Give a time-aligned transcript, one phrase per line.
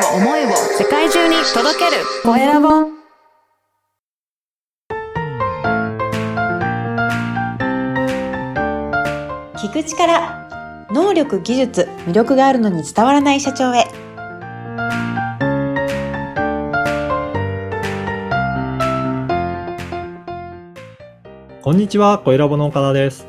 [0.00, 2.02] を思いを世界中に届ける。
[2.22, 2.68] コエラボ
[9.56, 13.84] 聞く力能力技術魅力があるのに伝わらない社長へ。
[21.62, 23.26] こんにちは、小ラボの岡田です。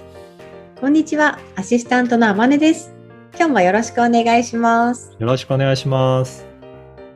[0.80, 2.92] こんにちはアシスタントのあまねです。
[3.36, 5.16] 今日もよろしくお願いします。
[5.20, 6.51] よろしくお願いします。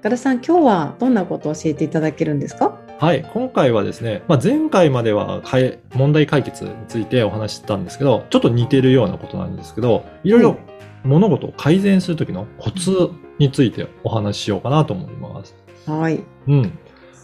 [0.05, 2.77] 岡田さん今日はどんなことを教えていただけるんですか？
[2.99, 5.41] はい、今回はですね、まあ、前回までは
[5.95, 10.57] 問題解決についてお話ししてたんですけど、ちょっと似てるようなことなんですけど、いろいろ
[11.05, 13.09] 物事を改善するときのコツ
[13.39, 15.55] についてお話ししようかなと思います。
[15.87, 16.77] はいうん。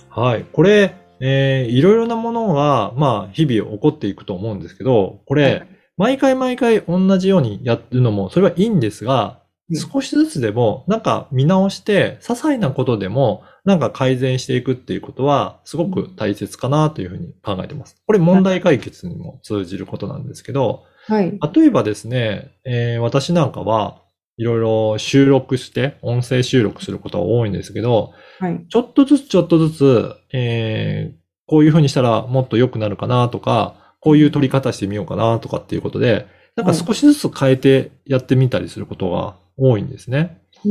[0.09, 0.45] はい。
[0.51, 9.40] これ、えーいろいろなものが、まあ、日々起こっていくと思うんですけど、これ、はい毎回毎回同じようにやるのも、それはいいんですが、うん
[9.75, 17.95] 少しずつでも、なんか見直して、些細なことでも、なんか改善していくっていうことは、すごく大切かなというふうに考えてます。
[18.05, 21.39] これ問題解決にも通じることなんですけど、はい。
[21.53, 24.01] 例えばですね、えー私なんかは、
[24.37, 28.65] いろいろ収録して、音声収録することが多いんですけど、はい。
[28.69, 40.41] ちょっとずつちょっとずつ、えーこういう風にしたらもっと良くなるかなとか、こういう取り方してみようかなとかっていうことで、なんか少しずつ変えてやってみたりすることが多いんですね。
[40.65, 40.69] う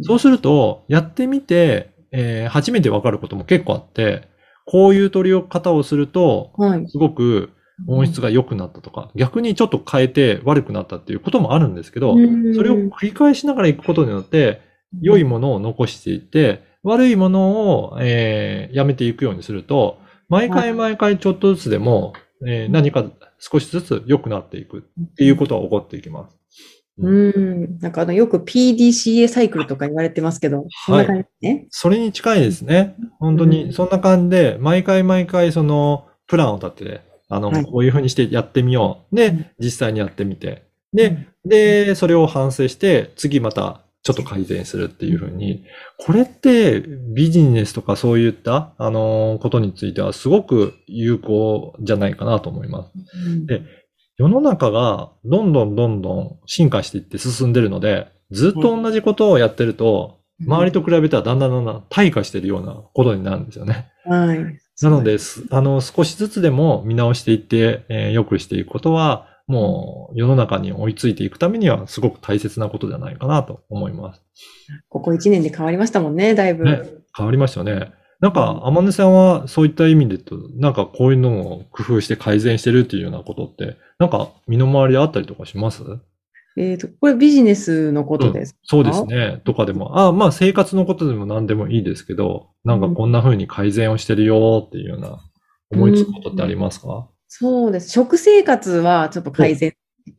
[0.00, 4.28] んそうすると、やってみて、えー初めてわかることも結構あって、
[4.66, 7.50] こういう取り方をすると、はいすごく
[7.88, 14.60] 音質が良くなったとか、逆にちょっと変えて悪くなったっていうこともあるんですけど、うんそれを繰り返しながらいくことによって、
[15.00, 19.98] 良いものを残していって、悪いものを、えーやめていくようにすると、
[20.28, 22.12] 毎回毎回ちょっとずつでも、
[22.46, 23.04] えー何か
[23.38, 26.38] 少しずつ良くなっていくっていうことが起こっていきます。
[26.98, 31.66] うんなんかあのよく PDCA サイクルとか言われてますけど、そんな感じですね？
[31.70, 32.94] それに近いですね。
[33.18, 39.16] 本当うんに、そんな感じで、毎回毎回その、プランを立てて、あの、はいこういうふうにしてやってみよう。
[39.16, 40.62] でうん、実際にやってみて。
[40.92, 45.64] で、で、それを反省して、次またちょっと改善するっていうふうに、
[45.98, 46.80] これって
[47.14, 52.92] ビジネスとかそういった、あの、ことについてはすごく有効じゃないかなと思います。
[53.26, 53.62] うんで
[54.16, 63.90] 世の中がどんどんどんどん進化していって進んでるので、ずっと同じことをやってると、周りと比べたらだんだんだんだん退化しているようなことになるんですよね。
[64.04, 64.38] はい。
[64.82, 74.22] なので、すあの、少しずつでも見直していって、えー良くしていくことは、もう世の中に追いついていくためにはすごく大切なことじゃないかなと思います。
[74.88, 76.64] ここ1年で変わりましたもんね、だいぶ。
[76.64, 76.82] ね
[77.16, 77.92] 変わりましたよね。
[78.24, 85.82] なんか、天音さんはそういった意味でと、なんかこういうのを工夫して改善してるっていうようなことって、なんか身の回りであったりとかします？
[86.56, 89.42] えっと、これビジネスのことですか、そうですね。
[89.44, 95.20] とかでも、あまあ生活のことでも何でもいいですけど、なんかこんな風に改善をしてるよっていうような
[95.70, 97.90] 思いつくことってありますか、そうです。
[97.90, 99.74] 食生活はちょっと改善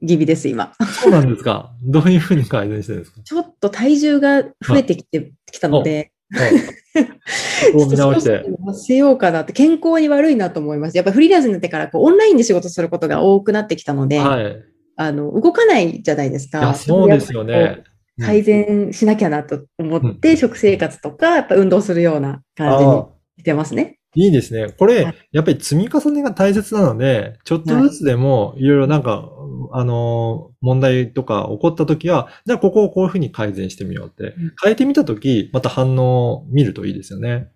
[0.05, 0.73] 気味です、今。
[1.01, 1.71] そうなんですか。
[1.81, 3.23] どういう風に改善してるんですか？
[3.23, 6.51] ちょっと体重が増えてきてきたので、はい。
[7.73, 8.45] こう見直して。
[8.73, 10.97] せようかなって、健康に悪いなと思います。
[10.97, 14.63] やっぱフリーランスになってからこうオンラインで仕事することが多くなってきたので、はい。
[14.97, 16.73] あの動かないじゃないですか。
[16.73, 17.83] そうですよね。
[18.21, 23.03] 改善しなきゃなと思って、うん食生活とか、やっぱ運動するような感じに
[23.39, 23.99] してますね。
[24.15, 24.69] いいですね。
[24.77, 29.29] こはれい、やっぱり積み重ねが大切なので、ちょっとずつでも、いろいろなんか、
[29.71, 37.49] あの、問題とか起こった時は、じゃあここをこういうふうに改善してみようってうん、変えてみた時、また反応を見るといいですよね。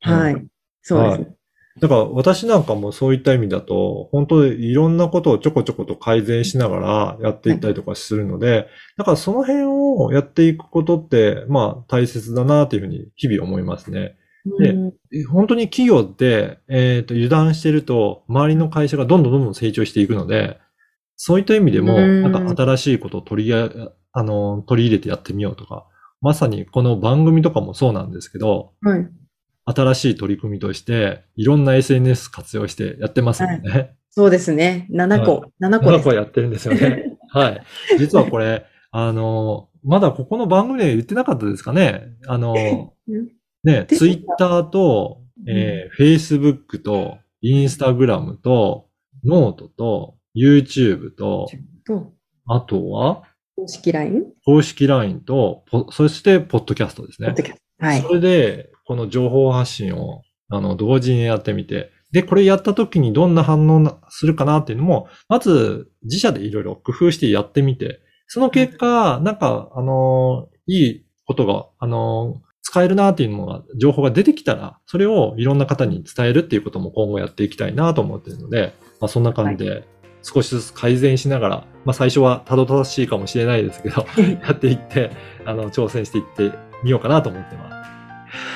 [0.00, 0.46] はい。
[0.82, 1.34] そうですね。
[1.80, 14.16] だから私なんかもそういった意味だと、本当にいろんなことをちょこちょこと改善しながらやっていったりとかするので、だからその辺をやっていくことって、まあ大切だなというふうに日々思いますね。
[14.58, 14.92] でうん
[15.30, 20.58] 本当に企業って、えっ、と、油断してると、周りの会社がどんどんどんどん成長していくので、
[21.16, 23.70] そういった意味でも、うんなんか新しいことを取りあ、
[24.12, 25.86] あの、取り入れてやってみようとか、
[26.20, 29.08] まさにこの番組とかもそうなんですけど、はい。
[29.66, 33.94] 新しい取り組みとして、いろんな SNS 活用してやってますもんね。
[34.10, 34.88] そうですね。
[34.92, 35.44] 7個。
[35.60, 36.12] 7個で7す個。
[36.12, 37.16] やってるんですよね。
[37.30, 37.62] はい。
[37.98, 42.14] 実はこれ、あの、まだここの番組で言ってなかったですかね？
[42.26, 42.54] あの、
[43.64, 48.88] ですツイッターと、えー、Facebook と、Instagram と、
[49.24, 51.46] ノートと、YouTube と、
[51.86, 52.12] と、
[52.46, 53.24] あとは、
[53.56, 54.24] 公式 LINE?
[54.44, 57.42] 公式 LINE と、ポそして、ポッドキャストですねポッド。
[57.42, 58.02] キャストはい。
[58.02, 79.86] それで、この情報発信を、あの、同時にやってみて、で、これやった時にどんな反応なするかなっていうのも、まず、自社でいろいろ工夫してやってみて、その結果、なんか、あの、いいことが、あの、使えるなっていうのが、情報が出てきたら、それをいろんな方に伝えるっていうことも今後やっていきたいなと思ってるので、まあそんな感じで、
[80.22, 84.06] 少しずつ改善しながら、まあ最初はたどたどしいかもしれないですけど、
[84.42, 85.10] やっていって、
[85.44, 87.90] あの、挑戦していってみようかなと思ってます。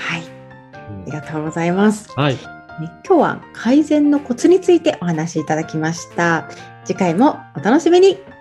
[0.09, 0.23] はい。
[0.23, 2.11] うんありがとうございます。
[2.17, 2.35] はい。
[2.35, 2.41] ね
[3.07, 6.49] 今日は改善のコツについてお話しいただきました。
[6.85, 8.38] 次回もお楽しみに。